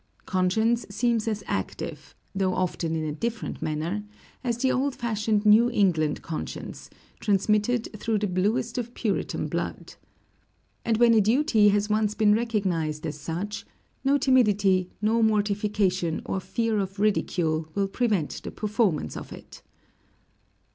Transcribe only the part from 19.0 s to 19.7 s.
of it.